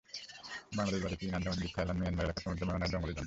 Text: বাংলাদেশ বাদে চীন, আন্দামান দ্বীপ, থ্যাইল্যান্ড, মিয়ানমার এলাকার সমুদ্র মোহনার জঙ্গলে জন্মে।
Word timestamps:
বাংলাদেশ 0.77 0.99
বাদে 1.03 1.15
চীন, 1.19 1.29
আন্দামান 1.37 1.57
দ্বীপ, 1.61 1.71
থ্যাইল্যান্ড, 1.75 1.99
মিয়ানমার 2.01 2.25
এলাকার 2.25 2.43
সমুদ্র 2.45 2.63
মোহনার 2.69 2.91
জঙ্গলে 2.93 3.13
জন্মে। 3.13 3.19